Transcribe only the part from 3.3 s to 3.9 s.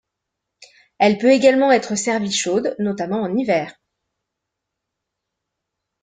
hiver.